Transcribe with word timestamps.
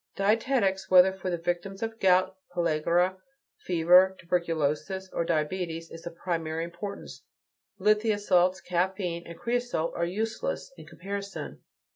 Dietetics, 0.15 0.89
whether 0.89 1.13
for 1.13 1.29
the 1.29 1.37
victims 1.37 1.83
of 1.83 1.99
gout, 1.99 2.35
pellagra, 2.55 3.17
fever, 3.59 4.15
tuberculosis, 4.19 5.07
or 5.13 5.23
diabetes, 5.23 5.91
is 5.91 6.07
of 6.07 6.15
primary 6.15 6.63
importance; 6.63 7.21
lithia 7.77 8.17
salts, 8.17 8.61
caffeine, 8.61 9.21
and 9.27 9.37
creosote 9.37 9.93
are 9.95 10.03
useless 10.05 10.71
in 10.75 10.87
comparison. 10.87 11.61